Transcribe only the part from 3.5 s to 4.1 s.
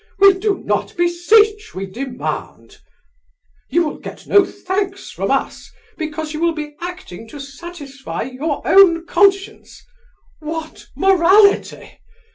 you will